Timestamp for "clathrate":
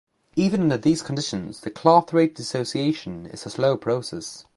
1.69-2.33